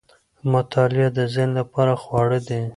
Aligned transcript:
مطالعه 0.53 1.07
د 1.17 1.19
ذهن 1.33 1.49
لپاره 1.59 1.93
خواړه 2.03 2.39
دي. 2.47 2.61